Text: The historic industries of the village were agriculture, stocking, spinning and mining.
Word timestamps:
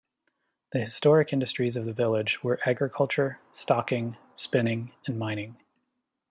The 0.71 0.79
historic 0.79 1.31
industries 1.31 1.75
of 1.75 1.85
the 1.85 1.93
village 1.93 2.43
were 2.43 2.59
agriculture, 2.65 3.39
stocking, 3.53 4.17
spinning 4.35 4.93
and 5.05 5.19
mining. 5.19 5.57